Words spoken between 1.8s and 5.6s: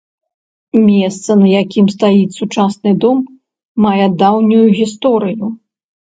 стаіць сучасны дом, мае даўнюю гісторыю.